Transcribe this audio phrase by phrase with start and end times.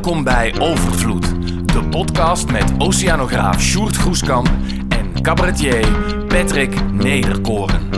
[0.00, 1.26] Welkom bij Overvloed,
[1.72, 4.50] de podcast met oceanograaf Sjoerd Groeskamp
[4.88, 5.88] en cabaretier
[6.26, 7.88] Patrick Nederkoren.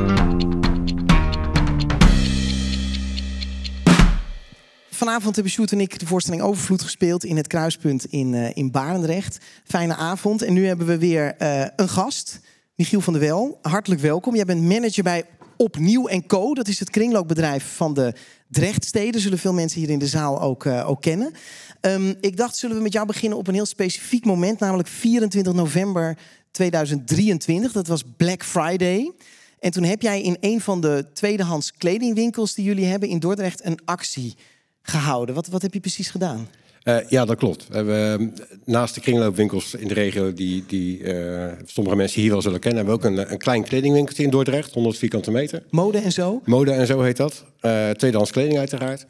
[4.90, 8.70] Vanavond hebben Sjoerd en ik de voorstelling Overvloed gespeeld in het Kruispunt in, eh, in
[8.70, 9.38] Barendrecht.
[9.64, 10.42] Fijne avond.
[10.42, 12.40] En nu hebben we weer eh, een gast,
[12.74, 13.58] Michiel van der Wel.
[13.62, 14.34] Hartelijk welkom.
[14.34, 15.24] Jij bent manager bij
[15.62, 16.54] Opnieuw Co.
[16.54, 18.14] Dat is het kringloopbedrijf van de
[18.48, 19.20] Drechtsteden.
[19.20, 21.32] Zullen veel mensen hier in de zaal ook, eh, ook kennen.
[21.80, 25.52] Ehm, ik dacht, zullen we met jou beginnen op een heel specifiek moment, namelijk 24
[25.52, 26.18] november
[26.50, 27.72] 2023.
[27.72, 29.12] Dat was Black Friday.
[29.60, 33.64] En toen heb jij in een van de tweedehands kledingwinkels die jullie hebben in Dordrecht
[33.64, 34.36] een actie
[34.82, 35.34] gehouden.
[35.34, 36.48] Wat, wat heb je precies gedaan?
[36.84, 37.66] Uh, ja, dat klopt.
[37.68, 42.42] We eh, naast de kringloopwinkels in de regio, die, die uh, sommige mensen hier wel
[42.42, 45.62] zullen kennen, hebben we ook een, een klein kledingwinkeltje in Dordrecht, 100 vierkante meter.
[45.70, 46.40] Mode en zo?
[46.44, 47.44] Mode en zo heet dat.
[47.62, 49.06] Uh, tweedehands kleding uiteraard.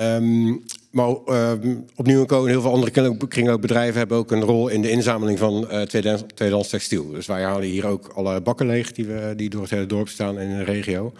[0.00, 4.90] Um, maar um, opnieuw en heel veel andere kringloopbedrijven hebben ook een rol in de
[4.90, 7.10] inzameling van tweedehands, tweedehands textiel.
[7.10, 10.08] Dus wij halen hier ook alle bakken leeg die, we, die door het hele dorp
[10.08, 11.12] staan in de regio.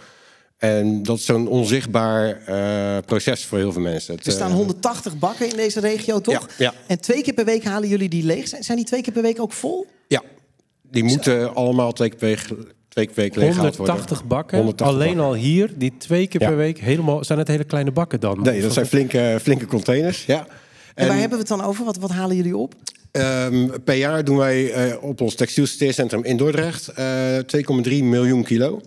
[0.59, 4.17] En dat is zo'n onzichtbaar uh, proces voor heel veel mensen.
[4.23, 6.47] Er staan 180 eh, bakken in deze regio, toch?
[6.57, 6.73] Ja, ja.
[6.87, 8.47] En twee keer per week halen jullie die leeg.
[8.47, 9.87] Zijn die twee keer per week ook vol?
[10.07, 10.21] Ja,
[10.91, 11.47] die moeten Zo.
[11.47, 12.39] allemaal twee keer per week,
[12.87, 15.25] twee keer per week leeg 180 bakken, 180 alleen bakken.
[15.25, 16.47] al hier, die twee keer ja.
[16.47, 17.23] per week helemaal...
[17.23, 18.41] Zijn het hele kleine bakken dan?
[18.41, 20.39] Nee, dat zijn flinke, flinke containers, ja.
[20.39, 20.47] En,
[20.93, 21.85] en waar hebben we het dan over?
[21.85, 22.75] Wat, wat halen jullie op?
[23.11, 28.81] Um, per jaar doen wij uh, op ons textielsteercentrum in Dordrecht uh, 2,3 miljoen kilo.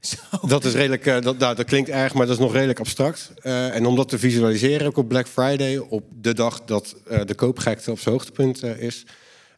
[0.00, 0.16] Zo.
[0.46, 3.32] Dat is redelijk, uh, dat, nou, dat klinkt erg, maar dat is nog redelijk abstract.
[3.42, 7.20] Uh, en om dat te visualiseren, ook op Black Friday, op de dag dat uh,
[7.24, 9.06] de koopgekte op zijn hoogtepunt is,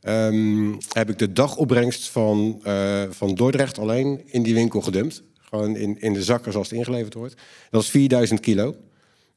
[0.03, 2.63] um, heb ik de dagopbrengst van,
[3.11, 5.23] van Dordrecht alleen in die winkel gedumpt.
[5.41, 7.35] Gewoon in, in de zakken zoals het ingeleverd wordt.
[7.71, 8.75] Dat is 4000 kilo.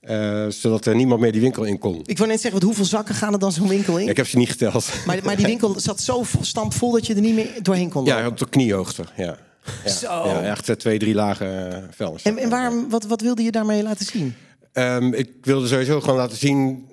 [0.09, 2.01] Uh, zodat er niemand meer die winkel in kon.
[2.05, 4.03] Ik wou net zeggen, wat, hoeveel zakken gaan er dan zo'n winkel in?
[4.03, 4.93] Ja, ik heb ze niet geteld.
[5.05, 8.21] Maar, maar die winkel zat zo stampvol dat je er niet meer doorheen kon lopen?
[8.21, 9.37] Ja, op de kniehoogte, ja.
[9.83, 10.07] Ja, Zo.
[10.07, 12.23] ja, echt twee, drie lagen uh, vuilnis.
[12.23, 14.35] En, en waarom, wat, wat wilde je daarmee laten zien?
[14.73, 16.89] Um, ik wilde sowieso gewoon laten zien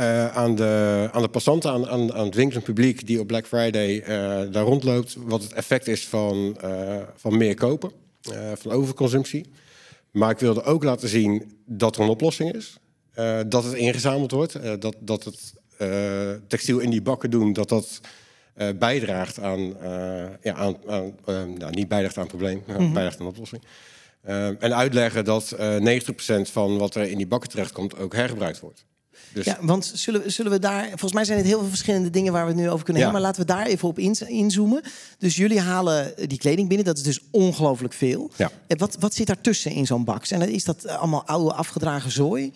[0.00, 3.46] uh, aan, de, aan de passanten, aan, aan, aan het winkelend publiek die op Black
[3.46, 4.06] Friday uh,
[4.52, 6.56] daar rondloopt, wat het effect is van,
[7.16, 7.92] van meer kopen,
[8.54, 9.50] van overconsumptie.
[10.10, 12.76] Maar ik wilde ook laten zien dat er een oplossing is.
[13.48, 14.58] dat het ingezameld wordt.
[14.80, 15.52] dat, dat het
[16.48, 18.00] textiel in die bakken doen, dat dat
[18.56, 22.76] uh, bijdraagt aan, uh, ja, aan, aan uh, nou, niet bijdraagt aan het probleem, maar
[22.76, 22.92] mm -hmm.
[22.92, 23.62] bijdraagt aan de oplossing.
[24.58, 25.58] en uitleggen dat 90%
[26.42, 28.84] van wat er in die bakken terechtkomt ook hergebruikt wordt.
[29.32, 29.44] Dus...
[29.44, 30.88] Ja, want zullen, zullen we daar.
[30.88, 33.10] Volgens mij zijn het heel veel verschillende dingen waar we het nu over kunnen ja.
[33.10, 33.22] hebben.
[33.22, 33.98] Maar laten we daar even op
[34.28, 34.82] inzoomen.
[35.18, 36.86] Dus jullie halen die kleding binnen.
[36.86, 38.30] Dat is dus ongelooflijk veel.
[38.36, 38.50] Ja.
[38.66, 40.26] En wat, wat zit daartussen in zo'n bak?
[40.26, 42.52] En is dat allemaal oude afgedragen zooi?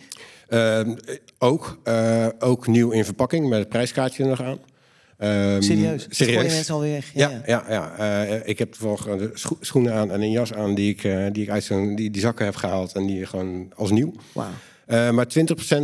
[1.39, 1.79] ook,
[2.39, 4.59] ook nieuw in verpakking met het prijskaartje er nog aan.
[5.19, 6.07] Um, serieus?
[6.09, 6.53] Serieus.
[6.53, 7.11] mensen alweer weg?
[7.15, 7.95] Ja, ja, ja.
[7.99, 8.27] ja.
[8.27, 11.43] Uh, ik heb toevallig scho schoenen aan en een jas aan die ik, uh, die
[11.43, 14.13] ik uit zo'n die, die zakken heb gehaald en die gewoon als nieuw.
[14.33, 14.45] Wow.
[14.87, 15.27] Uh, maar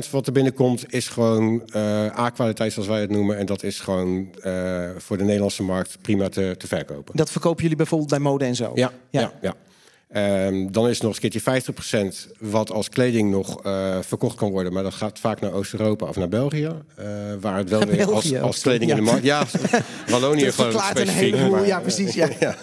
[0.06, 1.62] 20% wat er binnenkomt is gewoon
[2.18, 3.38] A-kwaliteit, zoals wij het noemen.
[3.38, 4.28] En dat is gewoon
[4.96, 7.16] voor de Nederlandse markt prima te, te verkopen.
[7.16, 8.72] Dat verkopen jullie bijvoorbeeld bij mode en zo?
[8.74, 9.20] Ja, ja.
[9.20, 9.54] ja, ja.
[10.16, 14.36] Um, dan is er nog eens een keertje 50% wat als kleding nog uh, verkocht
[14.36, 14.72] kan worden.
[14.72, 16.70] Maar dat gaat vaak naar Oost-Europa of naar België.
[16.98, 17.06] Uh,
[17.40, 18.96] waar het wel weer België, als, als kleding ja.
[18.96, 19.24] in de markt...
[19.24, 19.46] Ja,
[20.08, 21.08] Wallonië gewoon specifiek.
[21.08, 22.14] Een heleboel, maar, ja, precies.
[22.14, 22.28] Ja.
[22.40, 22.56] ja.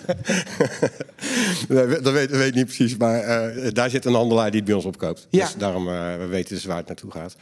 [2.01, 2.97] dat, weet, ik niet precies.
[2.97, 5.27] Maar uh, daar zit een handelaar die het bij ons opkoopt.
[5.29, 5.45] Ja.
[5.45, 7.35] Dus daarom we weten dus waar het naartoe gaat.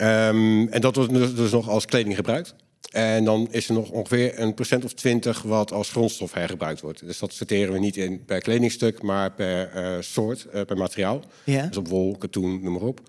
[0.00, 2.54] Um, en dat wordt dus, dus nog als kleding gebruikt.
[2.90, 7.06] En dan is er nog ongeveer een procent of twintig wat als grondstof hergebruikt wordt.
[7.06, 11.22] Dus dat sorteren we niet in per kledingstuk, maar per uh, soort, uh, per materiaal.
[11.44, 11.66] Ja.
[11.66, 13.00] Dus op wol, katoen, noem maar op.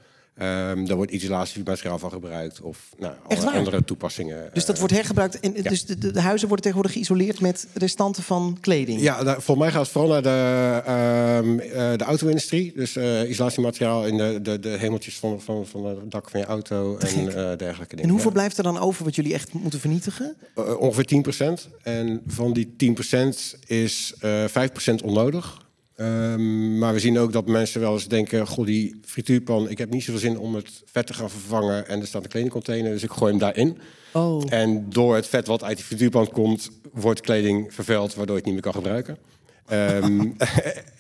[0.41, 4.50] Um, daar wordt isolatiemateriaal van gebruikt of nou, alle andere toepassingen.
[4.53, 5.69] Dus dat wordt hergebruikt en ja.
[5.69, 9.01] dus de, de, de, huizen worden tegenwoordig geïsoleerd met restanten van kleding?
[9.01, 12.71] Ja, daar, volgens mij gaat het vooral naar de, um, uh, de auto-industrie.
[12.75, 16.45] Dus uh, isolatiemateriaal in de, de, de hemeltjes van, van, van het dak van je
[16.45, 17.25] auto en
[17.57, 18.03] dergelijke dingen.
[18.03, 18.35] En hoeveel ja.
[18.35, 20.35] blijft er dan over wat jullie echt moeten vernietigen?
[20.80, 21.24] ongeveer
[21.68, 21.77] 10%.
[21.83, 24.19] En van die 10% is 5%
[25.03, 25.68] onnodig.
[26.01, 29.90] Um, maar we zien ook dat mensen wel eens denken: Goh, die frituurpan, ik heb
[29.90, 31.88] niet zoveel zin om het vet te gaan vervangen.
[31.88, 33.78] En er staat een kledingcontainer, dus ik gooi hem daarin.
[34.13, 34.44] Oh.
[34.50, 38.51] En door het vet wat uit die frituurpan komt, wordt kleding vervuild, waardoor je het
[38.51, 39.18] niet meer kan gebruiken.
[39.72, 40.36] Um,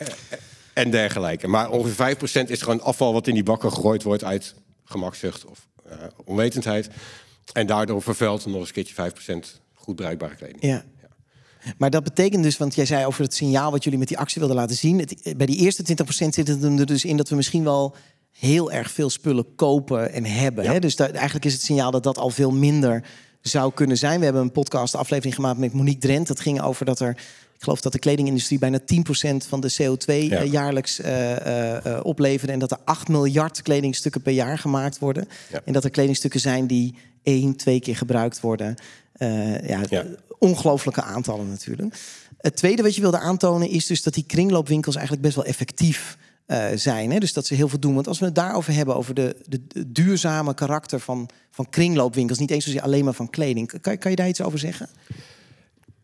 [0.73, 1.47] en dergelijke.
[1.47, 4.55] Maar ongeveer 5% is gewoon afval wat in die bakken gegooid wordt uit
[4.85, 5.93] gemakzucht of uh,
[6.25, 6.89] onwetendheid.
[7.53, 10.61] En daardoor vervuilt nog eens een keertje 5% goed bruikbare kleding.
[10.61, 10.85] Ja.
[11.77, 14.39] Maar dat betekent dus, want jij zei over het signaal wat jullie met die actie
[14.39, 14.99] wilden laten zien.
[14.99, 17.95] Het, bij die eerste 20% zit het er dus in dat we misschien wel
[18.31, 20.65] heel erg veel spullen kopen en hebben.
[20.65, 20.79] Hè?
[20.79, 23.03] Dus eigenlijk is het signaal dat dat al veel minder
[23.41, 24.17] zou kunnen zijn.
[24.19, 26.27] We hebben een podcast aflevering gemaakt met Monique Drent.
[26.27, 27.17] Dat ging over dat er
[27.59, 28.83] ik geloof dat de kledingindustrie bijna 10%
[29.47, 32.51] van de CO2 eh, jaarlijks uh, oplevert.
[32.51, 35.27] En dat er 8 miljard kledingstukken per jaar gemaakt worden.
[35.65, 38.75] En dat er kledingstukken zijn die één, twee keer gebruikt worden.
[39.67, 40.05] ja, ja.
[40.39, 41.95] Ongelooflijke aantallen natuurlijk.
[42.37, 46.17] Het tweede wat je wilde aantonen is dus dat die kringloopwinkels eigenlijk best wel effectief
[46.75, 47.11] zijn.
[47.11, 47.19] Hè?
[47.19, 47.93] Dus dat ze heel veel doen.
[47.93, 52.51] Want als we het daarover hebben, over de, de, duurzame karakter van, van kringloopwinkels, niet
[52.51, 53.81] eens zozeer alleen maar van kleding.
[53.81, 54.89] Kan, kan je daar iets over zeggen?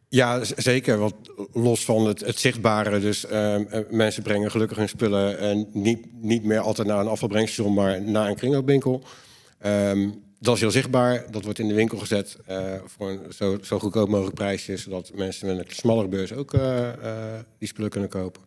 [0.09, 0.97] Ja, zeker.
[0.97, 1.13] Want
[1.53, 3.55] los van het, het zichtbare, dus uh,
[3.89, 8.29] mensen brengen gelukkig hun spullen en niet, niet meer altijd naar een afvalbrengstation, maar naar
[8.29, 9.03] een kringloopwinkel.
[9.65, 11.25] Um, dat is heel zichtbaar.
[11.31, 15.12] Dat wordt in de winkel gezet uh, voor een zo, zo goedkoop mogelijk prijsje, zodat
[15.15, 16.89] mensen met een smallere beurs ook uh,
[17.57, 18.42] die spullen kunnen kopen.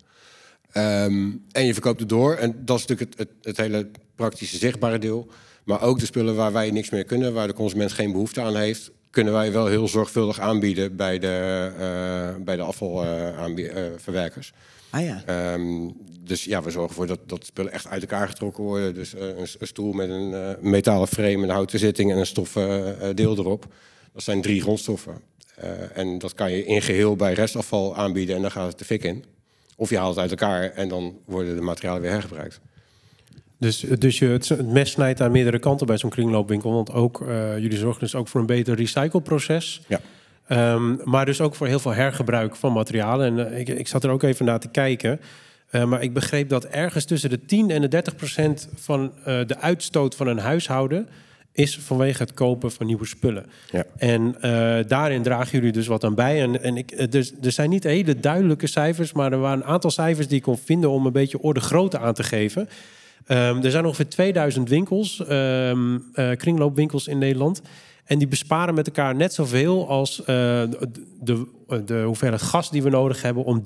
[0.75, 2.35] Um, en je verkoopt het door.
[2.35, 5.31] En dat is natuurlijk het, het, het hele praktische zichtbare deel.
[5.65, 8.57] Maar ook de spullen waar wij niks meer kunnen, waar de consument geen behoefte aan
[8.57, 14.53] heeft, kunnen wij wel heel zorgvuldig aanbieden bij de, bij de afvalverwerkers.
[14.91, 15.53] ah ja.
[15.55, 15.97] Um,
[16.29, 18.95] dus ja, we zorgen ervoor dat, dat spullen echt uit elkaar getrokken worden.
[18.95, 22.27] Dus uh, een, een, stoel met een uh, metalen frame, een houten zitting en een
[22.27, 23.67] stoffen deel erop.
[24.13, 25.21] Dat zijn drie grondstoffen.
[25.95, 29.05] en dat kan je in geheel bij restafval aanbieden en dan gaat het de fik
[29.05, 29.25] in.
[29.77, 32.61] Of je haalt het uit elkaar en dan worden de materialen weer hergebruikt.
[33.59, 36.73] Dus, dus je, het, mes snijdt aan meerdere kanten bij zo'n kringloopwinkel.
[36.73, 39.83] Want ook, uh, jullie zorgen dus ook voor een beter recycleproces.
[39.87, 40.01] Ja.
[40.75, 43.39] Um, maar dus ook voor heel veel hergebruik van materialen.
[43.39, 45.21] En uh, ik, ik zat er ook even naar te kijken.
[45.73, 49.57] Uh, maar ik begreep dat ergens tussen de 10 en de 30 procent van de
[49.61, 51.09] uitstoot van een huishouden
[51.53, 53.47] is vanwege het kopen van nieuwe spullen.
[53.71, 53.85] Ja.
[53.97, 54.35] En
[54.87, 56.43] daarin dragen jullie dus wat aan bij.
[56.43, 59.91] En, en ik, dus, er zijn niet hele duidelijke cijfers, maar er waren een aantal
[59.91, 62.69] cijfers die ik kon vinden om een beetje orde grootte aan te geven.
[63.31, 67.63] Um, er zijn ongeveer 2000 winkels, um, uh, kringloopwinkels in Nederland.
[68.05, 71.47] En die besparen met elkaar net zoveel als de,
[71.85, 73.63] de, hoeveelheid gas die we nodig hebben om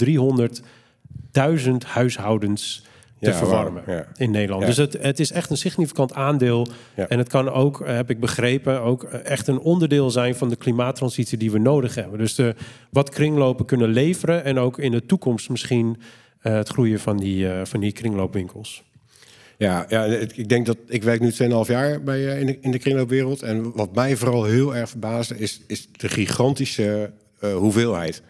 [1.33, 2.85] 300.000 huishoudens
[3.23, 4.07] te ja, verwarmen wow, ja.
[4.17, 4.61] in Nederland.
[4.63, 4.69] Ja.
[4.69, 6.69] Dus het, het is echt een significant aandeel.
[6.95, 10.57] En het kan ook, eh, heb ik begrepen, ook echt een onderdeel zijn van de
[10.57, 12.19] klimaattransitie die we nodig hebben.
[12.19, 12.55] Dus de,
[12.91, 15.97] wat kringlopen kunnen leveren en ook in de toekomst misschien
[16.43, 18.83] uh, het groeien van die, uh, van die kringloopwinkels.
[19.57, 21.37] Ja, ja, ik denk dat ik werk nu 2,5
[21.67, 23.43] jaar bij, uh, in, de, in de kringloopwereld.
[23.43, 27.11] En wat mij vooral heel erg verbaasde, is, is de gigantische
[27.41, 28.23] hoeveelheid.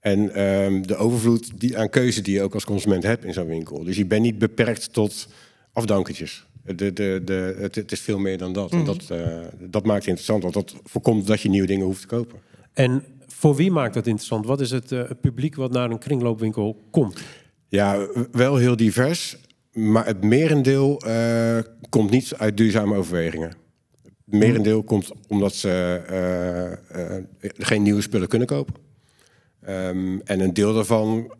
[0.00, 3.46] En um, de overvloed die, aan keuze die je ook als consument hebt in zo'n
[3.46, 3.84] winkel.
[3.84, 5.28] Dus je bent niet beperkt tot
[5.72, 6.46] afdankertjes.
[6.64, 8.72] De, de, de, het, het is veel meer dan dat.
[8.72, 8.78] Mm.
[8.78, 8.98] En mhm.
[8.98, 9.38] dat, uh,
[9.70, 12.38] dat maakt het interessant, want dat voorkomt dat je nieuwe dingen hoeft te kopen.
[12.72, 14.46] En voor wie maakt dat interessant?
[14.46, 17.20] Wat is het, het publiek wat naar een kringloopwinkel komt?
[17.68, 19.36] Ja, wel heel divers.
[19.72, 21.58] Maar het merendeel uh,
[21.88, 23.48] komt niet uit duurzame overwegingen.
[24.02, 26.00] Het merendeel komt omdat ze
[27.40, 28.87] geen nieuwe spullen kunnen kopen.
[29.68, 31.32] Um, en een deel daarvan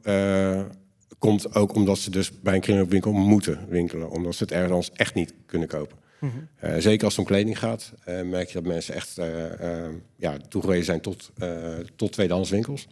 [1.18, 4.10] komt ook omdat ze dus bij een kringloopwinkel moeten winkelen.
[4.10, 5.96] Omdat ze het ergens echt niet kunnen kopen.
[6.20, 6.80] Mm -hmm.
[6.80, 7.92] zeker als het om kleding gaat,
[8.24, 9.20] merk je dat mensen echt
[10.16, 11.32] ja, toegewezen zijn tot,
[11.96, 12.88] tot tweedehands winkels.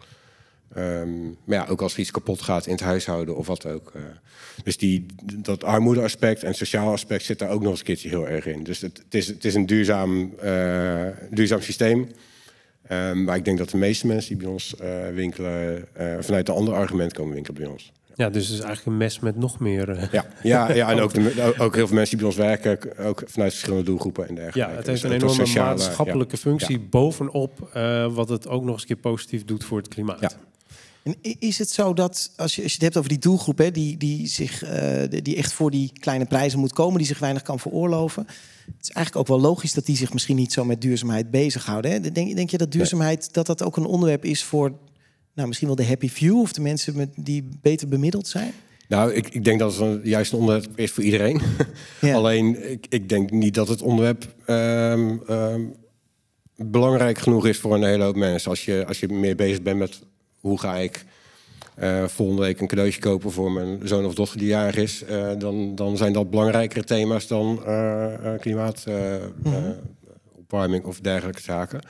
[0.76, 3.92] Um, maar ja, ook als er iets kapot gaat in het huishouden of wat ook.
[4.64, 5.06] Dus die,
[5.36, 8.62] dat armoedeaspect en sociaal aspect zit daar ook nog eens een keertje heel erg in.
[8.62, 10.34] Dus het, het is, het is een duurzaam,
[11.30, 12.08] duurzaam systeem.
[12.92, 15.84] Um, maar ik denk dat de meeste mensen die bij ons uh, winkelen...
[16.20, 17.92] vanuit een ander argument komen winkelen bij ons.
[18.14, 20.08] Ja, dus het is eigenlijk een mes met nog meer...
[20.12, 22.98] Ja, ja, ja, en ook, de, ook heel veel mensen die bij ons werken...
[22.98, 24.70] ook vanuit verschillende doelgroepen en dergelijke.
[24.70, 26.84] Ja, het heeft dus een enorme sociale, maatschappelijke functie ja.
[26.90, 27.68] bovenop...
[28.10, 30.20] wat het ook nog eens een keer positief doet voor het klimaat.
[30.20, 30.30] Ja.
[31.06, 33.70] En is het zo dat als je, als je het hebt over die doelgroep, hè,
[33.70, 37.42] die, die, zich, uh, die echt voor die kleine prijzen moet komen, die zich weinig
[37.42, 38.26] kan veroorloven.
[38.66, 41.90] Het is eigenlijk ook wel logisch dat die zich misschien niet zo met duurzaamheid bezighouden.
[41.90, 42.00] Hè?
[42.00, 44.72] Denk, denk je dat duurzaamheid dat dat ook een onderwerp is voor
[45.34, 48.52] nou, misschien wel de happy few of de mensen met, die beter bemiddeld zijn?
[48.88, 51.40] Nou, ik, ik denk dat het een, juist een onderwerp is voor iedereen.
[52.00, 52.14] Ja.
[52.14, 55.74] Alleen, ik, ik denk niet dat het onderwerp um, um,
[56.56, 58.50] belangrijk genoeg is voor een hele hoop mensen.
[58.50, 60.00] Als je, als je meer bezig bent met
[60.40, 61.04] hoe ga ik
[61.78, 65.30] uh, volgende week een cadeautje kopen voor mijn zoon of dochter die jarig is, uh,
[65.38, 70.90] dan, dan zijn dat belangrijkere thema's dan uh, klimaatopwarming -hmm.
[70.90, 71.80] of dergelijke zaken.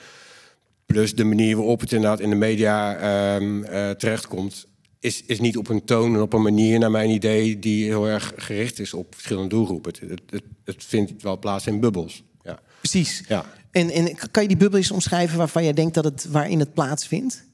[0.86, 3.62] Plus de manier waarop het inderdaad in de media ehm,
[3.96, 4.66] terechtkomt,
[5.00, 8.08] is, is niet op een toon en op een manier, naar mijn idee, die heel
[8.08, 9.92] erg gericht is op verschillende doelgroepen.
[9.98, 12.22] Het, het, het, het vindt wel plaats in bubbels.
[12.42, 12.60] Ja.
[12.78, 13.22] Precies.
[13.28, 13.44] Ja.
[13.70, 17.44] En, en kan je die bubbels omschrijven waarvan jij denkt dat het waarin het plaatsvindt?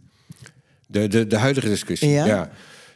[0.93, 2.51] De, de, de huidige discussie, ja.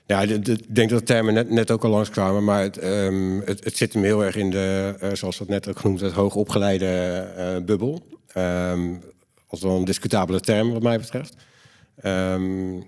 [0.06, 0.20] ja.
[0.20, 3.76] Ik denk dat de termen net, net ook al langskwamen, maar het, ehm, het, het
[3.76, 6.86] zit hem heel erg in de, eh, zoals dat net ook genoemd werd, hoogopgeleide
[7.36, 8.06] eh bubbel.
[8.32, 8.94] Ehm
[9.48, 11.34] als wel een discutabele term wat mij betreft.
[12.00, 12.80] Ehm,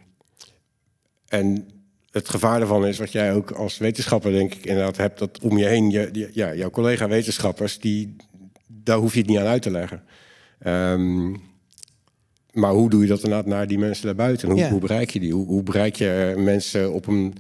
[1.29, 1.69] en
[2.11, 5.59] het gevaar daarvan is wat jij ook als wetenschapper denk ik inderdaad hebt, dat om
[5.59, 8.17] je heen, je, je- ja, jouw collega wetenschappers, die,
[8.67, 10.03] daar hoef je het niet aan uit te leggen.
[10.59, 11.35] Ehm,
[12.59, 14.49] maar hoe doe je dat inderdaad naar die mensen daarbuiten?
[14.51, 14.71] Hoe, Ja.
[14.71, 15.33] hoe bereik je die?
[15.33, 17.35] Hoe, hoe bereik je mensen op een,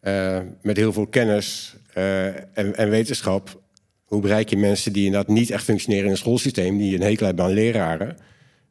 [0.00, 3.60] eh, met heel veel kennis eh, en, en wetenschap?
[4.04, 7.26] Hoe bereik je mensen die inderdaad niet echt functioneren in het schoolsysteem, die een hekel
[7.26, 8.16] hebben aan leraren,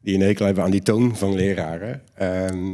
[0.02, 2.02] die een hekel hebben aan die toon van leraren?
[2.14, 2.72] Ehm,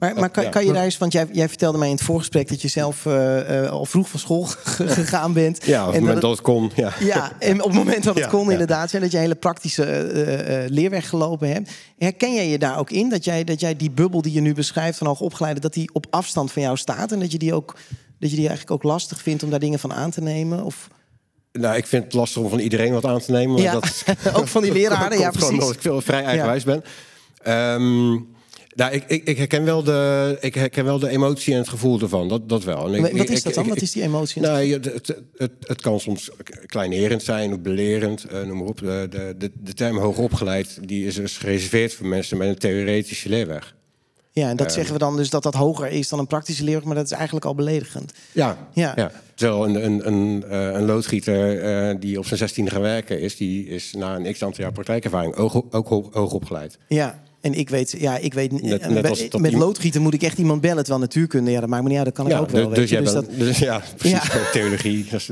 [0.00, 2.48] Maar, maar kan, kan je daar eens, want jij, jij vertelde mij in het voorgesprek
[2.48, 4.44] dat je zelf eh, eh, al vroeg van school
[5.00, 5.66] gegaan bent.
[5.66, 6.70] ja, op het En moment dat dat het kon.
[6.74, 6.92] Ja.
[7.00, 8.50] Ja, en op het moment dat het Ja, kon, ja.
[8.50, 8.92] inderdaad.
[8.92, 11.70] En dat je een hele praktische eh, leerweg gelopen hebt.
[11.98, 13.08] Herken jij je daar ook in?
[13.08, 16.06] Dat jij, dat jij die bubbel die je nu beschrijft van hoogopgeleide, dat die op
[16.10, 17.12] afstand van jou staat.
[17.12, 17.76] En dat je die ook
[18.18, 20.64] dat je die eigenlijk ook lastig vindt om daar dingen van aan te nemen?
[20.64, 20.88] Of
[21.52, 23.62] Nou, ik vind het lastig om van iedereen wat aan te nemen.
[23.62, 24.04] ja, dat,
[24.38, 25.18] ook van die leraren.
[25.18, 25.50] Ja, precies.
[25.50, 26.84] omdat ik veel vrij eigenwijs ben.
[27.42, 28.12] Ehm,
[28.74, 32.00] nou, ik, ik, ik, herken wel de, ik herken wel de emotie en het gevoel
[32.00, 32.28] ervan.
[32.28, 32.86] Dat, dat wel.
[32.94, 33.68] En ik- Wat is dat dan?
[33.68, 34.42] Wat is die emotie?
[34.42, 36.30] Nou, het, het, het, het kan soms
[36.66, 38.78] kleinerend zijn of belerend, eh, noem maar op.
[38.78, 43.28] De, de, de, de term hoogopgeleid die is dus gereserveerd voor mensen met een theoretische
[43.28, 43.74] leerweg.
[44.32, 46.64] ja, en dat ehm, zeggen we dan dus dat dat hoger is dan een praktische
[46.64, 48.12] leerweg, maar dat is eigenlijk al beledigend.
[48.32, 48.92] Ja, Ja.
[48.96, 49.10] ja.
[49.34, 53.36] terwijl een, een, een, eh, een loodgieter eh, die op zijn 16 gaan werken is,
[53.36, 56.78] die is na een x aantal jaar praktijkervaring ook, ook hoog, hoog opgeleid.
[56.88, 57.22] Ja.
[57.40, 60.22] En ik weet, ja, ik weet Net- eh, net als met iemand- loodgieten moet ik
[60.22, 60.76] echt iemand bellen.
[60.76, 62.06] Terwijl natuurkunde, ja, dat maakt me niet uit.
[62.06, 62.68] Dat kan ik ook wel.
[62.68, 63.00] dus, weet dus, je.
[63.02, 64.50] Dus dat- dus ja, precies, Ja.
[64.52, 65.06] theologie.
[65.10, 65.26] Dus,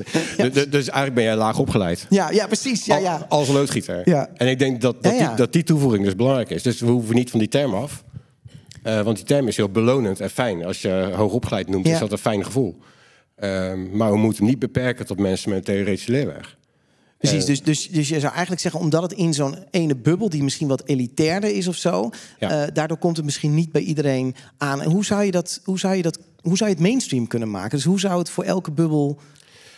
[0.52, 2.06] dus eigenlijk ben jij laag opgeleid.
[2.10, 2.84] ja, ja, precies.
[2.84, 3.26] Ja, Al- ja.
[3.28, 4.00] Als loodgieter.
[4.04, 4.28] Ja.
[4.34, 5.12] En ik denk dat, dat.
[5.12, 6.62] Die, dat die toevoeging dus belangrijk is.
[6.62, 8.04] Dus we hoeven niet van die term af.
[8.82, 10.64] Eh, want die term is heel belonend en fijn.
[10.64, 11.92] Als je hoogopgeleid noemt, Ja.
[11.92, 12.76] is dat een fijn gevoel.
[13.36, 16.56] Ehm, maar we moeten hem niet beperken tot mensen met een theoretische leerweg.
[17.18, 17.46] Precies, Eh.
[17.46, 20.68] dus, dus, dus je zou eigenlijk zeggen, omdat het in zo'n ene bubbel, die misschien
[20.68, 22.66] wat elitairder is of zo, Ja.
[22.66, 24.80] eh, daardoor komt het misschien niet bij iedereen aan.
[24.82, 27.50] En hoe zou je dat, hoe zou je dat, hoe zou je het mainstream kunnen
[27.50, 27.70] maken?
[27.70, 29.18] Dus hoe zou het voor elke bubbel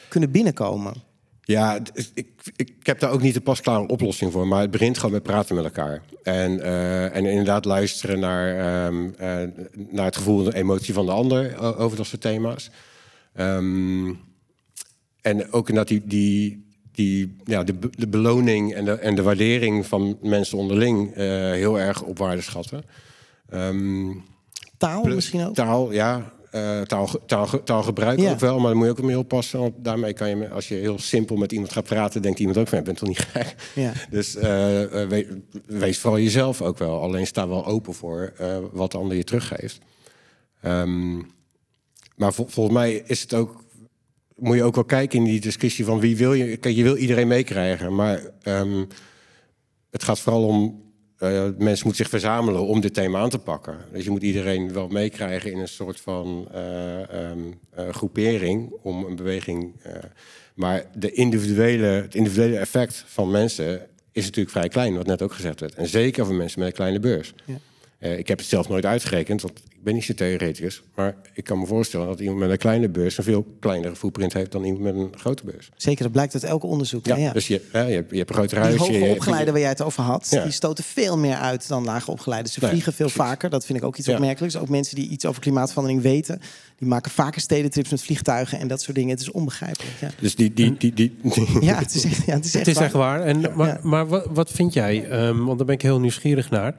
[0.09, 0.94] kunnen binnenkomen?
[1.42, 1.78] Ja,
[2.14, 4.47] ik, ik heb daar ook niet de pasklare oplossing voor.
[4.47, 6.02] Maar het begint gewoon met praten met elkaar.
[6.23, 9.49] En, eh, en inderdaad luisteren naar, ehm, eh,
[9.90, 12.70] naar het gevoel en de emotie van de ander over dat soort thema's.
[13.35, 14.09] Ehm,
[15.20, 19.87] en ook inderdaad die, die, die, ja, de, de beloning en de, en de waardering
[19.87, 22.82] van mensen onderling eh, heel erg op waarde schatten.
[23.49, 24.11] Ehm,
[24.78, 25.54] Taal Plus misschien ook?
[25.54, 26.32] Taal, ja.
[26.50, 28.30] eh taal, taal, taalgebruik Ja.
[28.30, 29.61] ook wel, maar daar moet je ook mee oppassen.
[29.61, 32.68] Want daarmee kan je, als je heel simpel met iemand gaat praten, denkt iemand ook
[32.68, 33.54] van, je bent toch niet gek?
[33.75, 33.92] Ja.
[34.11, 37.00] Dus eh, we- wees vooral jezelf ook wel.
[37.02, 38.32] Alleen sta wel open voor
[38.73, 39.78] wat de ander je teruggeeft.
[40.62, 41.16] Ehm,
[42.16, 43.64] maar vol- volgens mij is het ook,
[44.40, 46.56] moet je ook wel kijken in die discussie van wie wil je.
[46.56, 48.85] Kijk, je wil iedereen meekrijgen, maar ehm,
[49.90, 50.88] het gaat vooral om.
[51.18, 53.76] eh, mensen moeten zich verzamelen om dit thema aan te pakken.
[53.92, 57.38] Dus je moet iedereen wel meekrijgen in een soort van eh, ehm,
[57.70, 59.75] eh, groepering om een beweging.
[60.54, 65.32] maar de individuele, het individuele effect van mensen is natuurlijk vrij klein, wat net ook
[65.32, 65.75] gezegd werd.
[65.75, 67.35] En zeker voor mensen met een kleine beurs.
[67.44, 67.54] Ja.
[68.00, 70.83] Eh, ik heb het zelf nooit uitgerekend, want ik ben niet zo theoreticus.
[70.95, 74.33] Maar ik kan me voorstellen dat iemand met een kleine beurs een veel kleinere footprint
[74.33, 75.71] heeft dan iemand met een grote beurs.
[75.76, 77.07] Zeker, dat blijkt uit elke onderzoek.
[77.07, 77.33] Ja, ja.
[77.33, 78.87] Dus je, je, hebt, je hebt een groter Die huis.
[78.87, 80.42] je- hoge opgeleiden waar jij het over had, Ja.
[80.42, 82.52] die stoten veel meer uit dan lage opgeleiden.
[82.52, 83.25] Ze Nee, vliegen veel precies.
[83.25, 83.50] vaker.
[83.50, 84.12] Dat vind ik ook iets Ja.
[84.14, 84.57] opmerkelijks.
[84.57, 86.40] Ook mensen die iets over klimaatverandering weten,
[86.78, 89.11] die maken vaker stedentrips met vliegtuigen en dat soort dingen.
[89.11, 89.92] Het is onbegrijpelijk.
[90.00, 91.16] Ja, Dus die, die, die, die,
[91.61, 92.85] ja het is echt, ja, het is echt, Het is waar.
[92.85, 93.21] echt waar.
[93.23, 93.80] En, maar Ja.
[93.83, 95.09] maar wat, wat vind jij?
[95.09, 96.75] Ehm, want daar ben ik heel nieuwsgierig naar.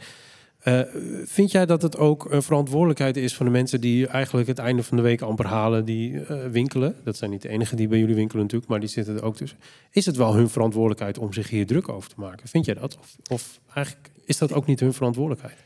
[0.62, 0.82] Eh,
[1.26, 4.84] vind jij dat het ook een verantwoordelijkheid is van de mensen die eigenlijk het einde
[4.84, 6.96] van de week amper halen, die eh, winkelen?
[7.04, 9.36] Dat zijn niet de enigen die bij jullie winkelen natuurlijk, maar die zitten er ook
[9.36, 9.60] tussen.
[9.92, 12.48] Is het wel hun verantwoordelijkheid om zich hier druk over te maken?
[12.48, 12.98] Vind jij dat?
[13.00, 15.58] Of, of eigenlijk is dat ook niet hun verantwoordelijkheid?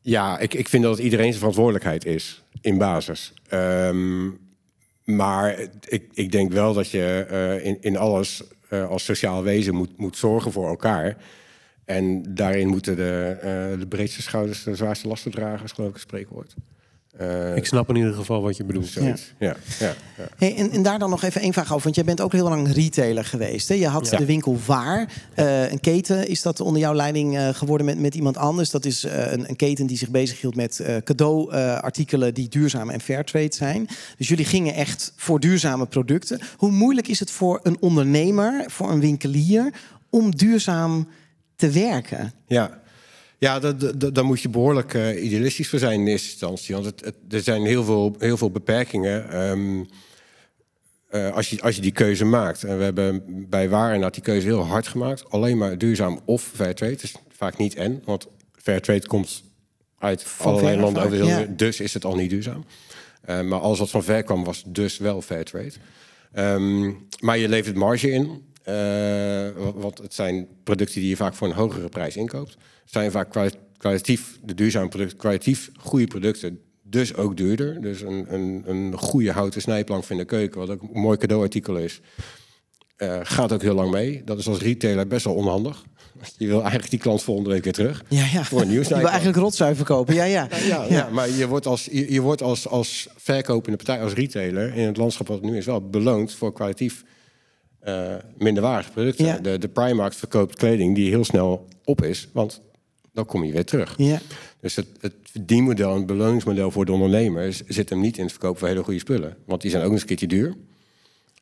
[0.00, 3.32] Ja, ik, ik vind dat het iedereen zijn verantwoordelijkheid is, in basis.
[3.48, 4.30] Ehm,
[5.04, 8.42] maar ik, ik denk wel dat je eh, in, in alles
[8.88, 11.16] als sociaal wezen moet, moet zorgen voor elkaar.
[11.84, 15.94] En daarin moeten de, eh, de breedste schouders de zwaarste lasten dragen, is geloof ik
[15.94, 16.54] een spreekwoord.
[17.16, 18.92] Eh, Ik snap in ieder geval wat je bedoelt.
[18.92, 19.14] Ja.
[19.38, 19.94] Ja, ja,
[20.36, 21.82] Hey, en, en daar dan nog even één vraag over.
[21.82, 23.68] Want jij bent ook heel lang retailer geweest.
[23.68, 23.74] Hè?
[23.74, 24.18] Je had Ja.
[24.18, 25.12] de winkel Waar.
[25.34, 28.70] eh, een keten is dat onder jouw leiding eh, geworden met, met iemand anders.
[28.70, 33.00] Dat is eh, een, een keten die zich bezighield met eh cadeauartikelen die duurzaam en
[33.00, 33.86] fairtrade zijn.
[34.16, 36.40] Dus jullie gingen echt voor duurzame producten.
[36.56, 39.72] Hoe moeilijk is het voor een ondernemer, voor een winkelier,
[40.10, 41.08] om duurzaam
[41.56, 42.32] te werken?
[42.46, 42.82] Ja.
[43.38, 46.74] Ja, da- da- da- daar moet je behoorlijk eh, idealistisch voor zijn in eerste instantie.
[46.74, 49.84] Want het, het- er zijn heel veel, heel veel beperkingen ehm,
[51.08, 52.64] eh, als, je, als je die keuze maakt.
[52.64, 55.30] En we hebben bij Warenat die keuze heel hard gemaakt.
[55.30, 56.92] Alleen maar duurzaam of fairtrade.
[56.92, 59.42] Het is vaak niet en, want fairtrade komt
[59.98, 61.58] uit allerlei ver landen over de wereld.
[61.58, 62.64] Dus is het al niet duurzaam.
[63.20, 65.72] Eh, maar alles wat van ver kwam was dus wel fairtrade.
[66.32, 68.42] Ehm maar je levert marge in.
[68.64, 68.74] Eh,
[69.64, 72.50] wa- want het zijn producten die je vaak voor een hogere prijs inkoopt.
[72.50, 76.58] Het zijn vaak kwali- kwalitatief, de duurzame producten, kwalitatief goede producten.
[76.82, 77.80] Dus ook duurder.
[77.80, 81.76] Dus een, een, een goede houten snijplank in de keuken, wat ook een mooi cadeauartikel
[81.76, 82.00] is,
[82.96, 84.22] eh, gaat ook heel lang mee.
[84.24, 85.84] Dat is als retailer best wel onhandig.
[86.38, 88.04] Je wil eigenlijk die klant volgende week weer terug.
[88.08, 88.44] Ja, ja.
[88.44, 90.14] Voor een nieuw Je wil eigenlijk rotzooi verkopen.
[90.14, 90.48] Ja, ja.
[90.66, 94.74] Ja, ja, maar je wordt, als, je, je wordt als, als verkopende partij, als retailer...
[94.74, 97.04] in het landschap wat het nu is, wel beloond voor kwalitatief
[97.84, 99.24] eh minderwaardige producten.
[99.24, 99.38] Ja.
[99.38, 102.62] De, de Primark verkoopt kleding die heel snel op is, want
[103.12, 103.94] dan kom je weer terug.
[103.96, 104.20] ja.
[104.60, 107.62] Dus het, het verdienmodel en het beloningsmodel voor de ondernemers...
[107.66, 109.36] zit hem niet in het verkopen van hele goede spullen.
[109.46, 110.54] Want die zijn ook eens een keertje duur.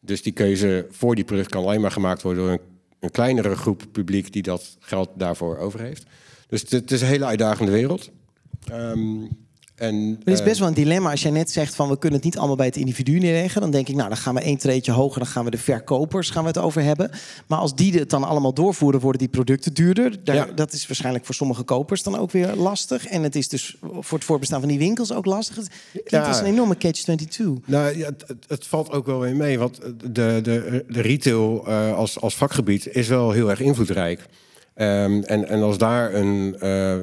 [0.00, 2.42] Dus die keuze voor die product kan alleen maar gemaakt worden...
[2.42, 2.60] door een,
[3.00, 6.04] een kleinere groep publiek die dat geld daarvoor over heeft.
[6.48, 8.10] Dus het, het is een hele uitdagende wereld.
[8.64, 9.24] Ehm,
[9.82, 11.10] en, Maar het is eh, best wel een dilemma.
[11.10, 13.60] Als jij net zegt van we kunnen het niet allemaal bij het individu neerleggen.
[13.60, 15.18] Dan denk ik, nou dan gaan we één treetje hoger.
[15.18, 17.10] Dan gaan we de verkopers gaan we het over hebben.
[17.46, 20.24] Maar als die het dan allemaal doorvoeren, worden die producten duurder.
[20.24, 20.44] Daar, Ja.
[20.54, 23.06] Dat is waarschijnlijk voor sommige kopers dan ook weer lastig.
[23.06, 25.56] En het is dus voor het voorbestaan van die winkels ook lastig.
[25.56, 26.26] Het klinkt Ja.
[26.26, 27.44] als een enorme catch-22.
[27.66, 31.66] Nou ja, het, het- het valt ook wel weer mee, want de, de, de retail
[31.66, 34.26] eh, als, als vakgebied is wel heel erg invloedrijk.
[34.74, 36.94] Ehm, en, en als daar een, eh,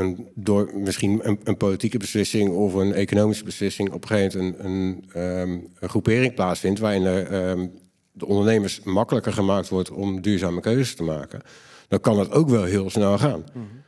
[0.00, 4.58] een door misschien een, een politieke beslissing of een economische beslissing op een gegeven moment
[4.64, 7.66] een, een, ehm, een groepering plaatsvindt waarin er, ehm,
[8.12, 11.40] de ondernemers makkelijker gemaakt wordt om duurzame keuzes te maken,
[11.88, 13.44] dan kan dat ook wel heel snel gaan.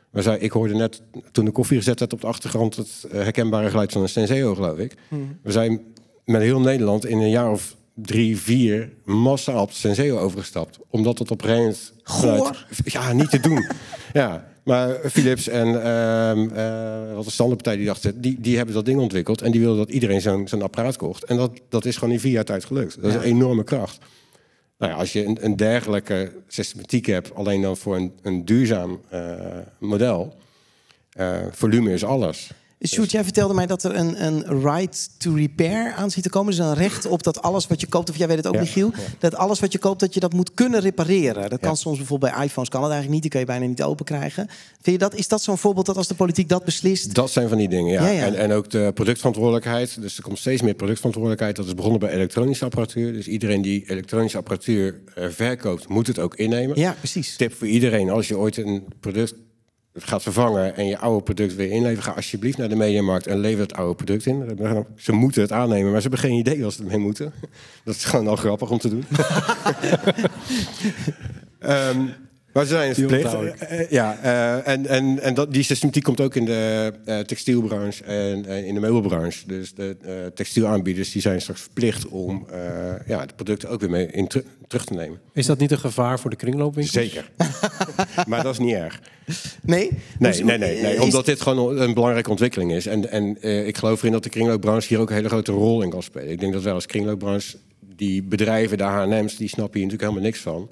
[0.09, 1.01] We zei, ik hoorde net
[1.31, 4.55] toen de koffie gezet werd op de achtergrond het eh, herkenbare geluid van een Senseo,
[4.55, 4.95] geloof ik.
[5.41, 5.81] We zijn
[6.25, 10.79] met heel Nederland in een jaar of drie, vier massaal op Senseo overgestapt.
[10.89, 11.93] Omdat het op een gegeven moment...
[12.03, 12.65] Goor.
[12.83, 13.65] Ja, niet te doen.
[14.13, 18.21] ja, maar Philips en ehm eh, wat de standaardpartij die dachten...
[18.21, 21.23] Die, die hebben dat ding ontwikkeld en die wilden dat iedereen zo'n zo'n apparaat kocht.
[21.23, 23.01] En dat, dat is gewoon in vier jaar tijd gelukt.
[23.01, 23.97] Dat is een enorme kracht.
[24.77, 29.01] Nou ja, als je een, een dergelijke systematiek hebt, alleen dan voor een, een duurzaam
[29.09, 29.35] eh,
[29.79, 30.35] model,
[31.09, 32.51] eh, volume is alles.
[32.87, 36.55] Sjoerd, jij vertelde mij dat er een, een right to repair aan zit te komen.
[36.55, 38.59] Dus een recht op dat alles wat je koopt, of jij weet het ook, Ja,
[38.59, 41.49] Michiel, dat alles wat je koopt, dat je dat moet kunnen repareren.
[41.49, 41.75] Dat kan Ja.
[41.75, 44.47] soms bijvoorbeeld bij iPhones, kan het eigenlijk niet, die kun je bijna niet open krijgen.
[44.81, 47.13] Vind je dat, is dat zo'n voorbeeld dat als de politiek dat beslist?
[47.13, 48.05] Dat zijn van die dingen, ja.
[48.05, 48.25] Ja, ja.
[48.25, 50.01] En, en ook de productverantwoordelijkheid.
[50.01, 51.55] Dus er komt steeds meer productverantwoordelijkheid.
[51.55, 53.13] Dat is begonnen bij elektronische apparatuur.
[53.13, 56.79] Dus iedereen die elektronische apparatuur eh, verkoopt, moet het ook innemen.
[56.79, 57.35] Ja, precies.
[57.35, 59.33] Tip voor iedereen, als je ooit een product
[59.93, 63.61] gaat vervangen en je oude product weer inleveren, ga alsjeblieft naar de mediamarkt en lever
[63.61, 64.59] het oude product in.
[64.95, 67.33] Ze moeten het aannemen, maar ze hebben geen idee wat ze ermee moeten.
[67.85, 69.05] Dat is gewoon al grappig om te doen.
[71.59, 72.07] Ehm,
[72.53, 73.33] maar ze zijn het verplicht.
[73.33, 77.19] Eh, eh, ja, eh, en, en, en dat, die systematiek komt ook in de eh,
[77.19, 79.47] textielbranche en in de meubelbranche.
[79.47, 82.59] Dus de eh, textielaanbieders die zijn straks verplicht om eh,
[83.07, 85.19] ja, de producten ook weer mee in teru- terug te nemen.
[85.33, 86.95] Is dat niet een gevaar voor de kringloopwinkels?
[86.95, 87.29] Zeker.
[88.27, 89.01] maar dat is niet erg.
[89.61, 89.89] Nee?
[90.19, 92.85] Nee, nee, nee, nee omdat dit gewoon een belangrijke ontwikkeling is.
[92.85, 95.81] En, en eh, ik geloof erin dat de kringloopbranche hier ook een hele grote rol
[95.81, 96.29] in kan spelen.
[96.31, 97.57] Ik denk dat wij als kringloopbranche,
[97.95, 100.69] die bedrijven, de H&M's, die snappen hier natuurlijk helemaal niks van.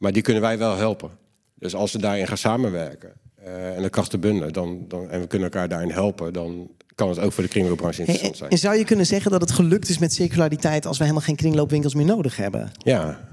[0.00, 1.10] Maar die kunnen wij wel helpen.
[1.54, 3.12] Dus als we daarin gaan samenwerken
[3.44, 7.08] eh, en de krachten bundelen, dan, dan, en we kunnen elkaar daarin helpen, dan kan
[7.08, 8.50] het ook voor de kringloopbranche interessant zijn.
[8.50, 11.36] en zou je kunnen zeggen dat het gelukt is met circulariteit als we helemaal geen
[11.36, 12.70] kringloopwinkels meer nodig hebben?
[12.78, 13.28] Ja,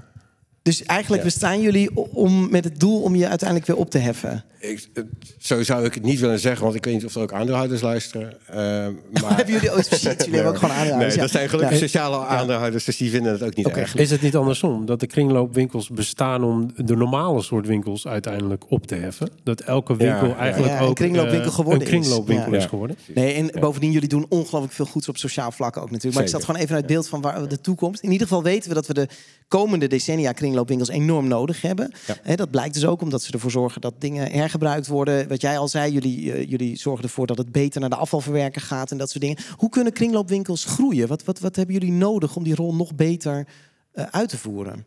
[0.62, 1.28] Dus eigenlijk Ja.
[1.28, 4.44] bestaan jullie om, met het doel om je uiteindelijk weer op te heffen.
[4.60, 5.06] Ik, het-
[5.38, 7.80] zo zou ik het niet willen zeggen, want ik weet niet of er ook aandeelhouders
[7.80, 8.32] luisteren.
[8.46, 8.56] Eh,
[9.22, 9.36] maar...
[9.36, 10.02] Hebben jullie ooit shit?
[10.18, 11.14] Jullie hebben ook gewoon aandeelhouders.
[11.14, 11.20] Nee, ja.
[11.20, 11.86] dat zijn gelukkig Ja.
[11.86, 13.94] sociale aandeelhouders, dus die vinden het ook niet Oké, erg.
[13.94, 14.86] Is het niet andersom?
[14.86, 19.28] Dat de kringloopwinkels bestaan om de normale soort winkels uiteindelijk op te heffen?
[19.42, 20.38] Dat elke winkel Ja, ja.
[20.38, 21.92] eigenlijk Ja, een ook kringloopwinkel eh, geworden een is.
[21.92, 22.58] kringloopwinkel Ja.
[22.58, 22.96] is geworden?
[23.14, 26.14] Nee, en bovendien, jullie doen ongelooflijk veel goeds op sociaal vlak ook natuurlijk.
[26.14, 28.02] Maar ik zat gewoon even uit beeld van waar de toekomst.
[28.02, 29.08] In ieder geval weten we dat we de
[29.48, 31.92] komende decennia kringloopwinkels enorm nodig hebben.
[32.34, 35.28] Dat blijkt dus ook omdat ze ervoor zorgen dat dingen hergebruikt worden.
[35.28, 38.60] Wat jij al zei, jullie, eh, jullie zorgen ervoor dat het beter naar de afvalverwerker
[38.60, 39.38] gaat en dat soort dingen.
[39.56, 41.08] Hoe kunnen kringloopwinkels groeien?
[41.08, 43.46] Wat, wat, wat hebben jullie nodig om die rol nog beter
[43.92, 44.86] eh, uit te voeren?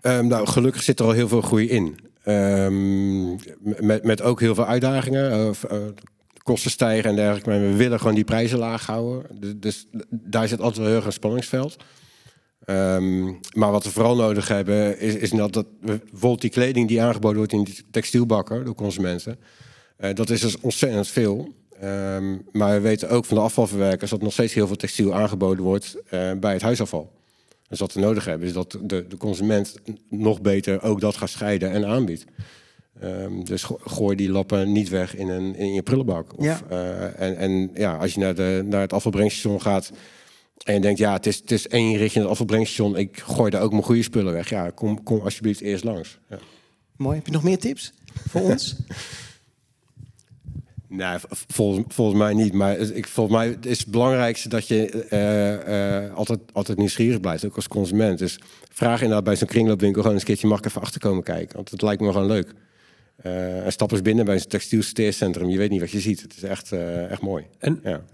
[0.00, 1.98] Ehm, nou, gelukkig zit er al heel veel groei in.
[2.22, 3.30] Ehm,
[3.86, 5.54] met, met ook heel veel uitdagingen.
[5.70, 5.78] eh,
[6.42, 7.50] kosten stijgen en dergelijke.
[7.50, 9.40] Maar we willen gewoon die prijzen laag houden.
[9.40, 11.76] Dus, dus daar zit altijd wel heel erg een spanningsveld.
[12.64, 17.02] Ehm, maar wat we vooral nodig hebben, is, is dat, dat bijvoorbeeld die kleding die
[17.02, 19.38] aangeboden wordt in die textielbakken door consumenten.
[19.96, 21.54] Eh, dat is dus ontzettend veel.
[21.80, 25.64] Ehm, maar we weten ook van de afvalverwerkers dat nog steeds heel veel textiel aangeboden
[25.64, 27.12] wordt eh, bij het huisafval.
[27.68, 29.74] Dus wat we nodig hebben is dat de, de consument
[30.10, 32.24] nog beter ook dat gaat scheiden en aanbiedt.
[33.00, 36.38] Ehm, dus go- gooi die lappen niet weg in, een, in je prullenbak.
[36.38, 36.60] Of, Ja.
[36.68, 39.90] eh, en, en ja, als je naar, de, naar het afvalbrengstation gaat
[40.64, 43.50] en je denkt, ja, het is, het is één ritje naar het afvalbrengstation, ik gooi
[43.50, 44.48] daar ook mijn goede spullen weg.
[44.50, 46.18] Ja, kom, kom alsjeblieft eerst langs.
[46.30, 46.38] Ja.
[46.96, 47.16] Mooi.
[47.16, 47.92] Heb je nog meer tips
[48.28, 48.74] voor ons?
[50.90, 51.16] Nee,
[51.48, 52.52] volgens, volgens mij niet.
[52.52, 57.20] Maar het- ik, volgens mij is het belangrijkste dat je eh, eh, altijd, altijd nieuwsgierig
[57.20, 58.18] blijft, ook als consument.
[58.18, 58.38] Dus
[58.70, 61.56] vraag inderdaad bij zo'n kringloopwinkel gewoon eens een keertje, mag ik even achterkomen kijken?
[61.56, 62.52] Want het lijkt me gewoon leuk.
[63.16, 65.48] Eh en stap eens binnen bij zo'n textielsorteercentrum.
[65.48, 66.20] Je weet niet wat je ziet.
[66.22, 67.44] Het is echt, eh, echt mooi.
[67.58, 68.04] En Ja.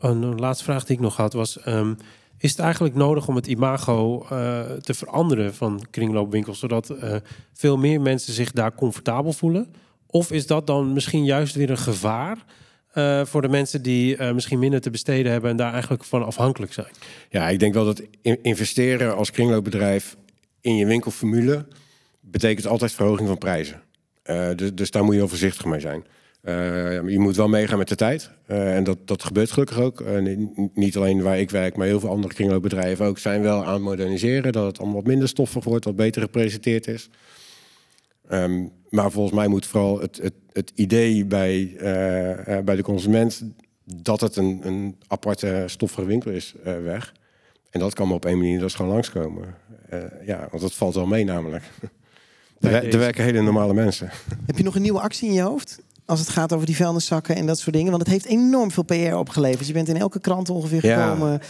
[0.00, 1.60] Oh, een laatste vraag die ik nog had was...
[1.60, 1.94] ehm,
[2.38, 6.58] is het eigenlijk nodig om het imago eh, te veranderen van kringloopwinkels...
[6.58, 7.16] zodat eh,
[7.52, 9.74] veel meer mensen zich daar comfortabel voelen?
[10.06, 12.44] Of is dat dan misschien juist weer een gevaar...
[12.92, 15.50] eh, voor de mensen die misschien minder te besteden hebben...
[15.50, 16.92] en daar eigenlijk van afhankelijk zijn?
[17.30, 20.16] Ja, ik denk wel dat in- investeren als kringloopbedrijf
[20.60, 21.66] in je winkelformule
[22.20, 23.82] betekent altijd verhoging van prijzen.
[24.56, 26.04] Dus, dus daar moet je heel voorzichtig mee zijn.
[26.40, 28.30] Eh, je moet wel meegaan met de tijd.
[28.46, 30.00] Eh, en dat, dat gebeurt gelukkig ook.
[30.00, 33.64] Eh, ni- niet alleen waar ik werk, maar heel veel andere kringloopbedrijven ook zijn wel
[33.64, 34.52] aan het moderniseren.
[34.52, 37.10] Dat het allemaal wat minder stoffig wordt, wat beter gepresenteerd is.
[38.28, 41.72] Ehm, maar volgens mij moet vooral het, het, het idee bij,
[42.64, 43.42] bij de consument
[43.84, 47.14] dat het een, een aparte stoffige winkel is weg.
[47.70, 49.54] En dat kan maar op één manier, dat is gewoon langskomen.
[50.26, 51.64] Ja, want dat valt wel mee namelijk.
[52.60, 54.10] Er, er werken hele normale mensen.
[54.46, 55.82] Heb je nog een nieuwe actie in je hoofd?
[56.10, 57.90] Als het gaat over die vuilniszakken en dat soort dingen.
[57.90, 59.66] Want het heeft enorm veel PR opgeleverd.
[59.66, 61.02] Je bent in elke krant ongeveer Ja.
[61.04, 61.40] gekomen.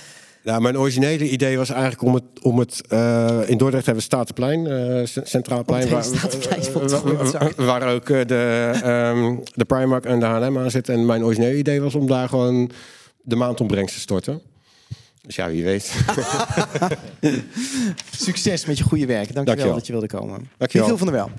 [0.44, 2.24] Nou, mijn originele idee was eigenlijk om het...
[2.42, 6.04] Om het eh, in Dordrecht hebben we Statenplein, eh, c- Centraal Plein.
[6.60, 7.02] Stond
[7.56, 10.94] waar, ook eh, de, ehm, de Primark en de H&M aan zitten.
[10.94, 12.70] En mijn originele idee was om daar gewoon
[13.22, 14.40] de maandopbrengst te storten.
[15.26, 15.94] Dus ja, wie weet.
[18.16, 19.16] Succes met je goede werk.
[19.34, 19.74] Dankjewel, Dankjewel.
[19.74, 20.48] dat je wilde komen.
[20.58, 20.88] Dankjewel.
[20.88, 21.30] Michiel van der Wel.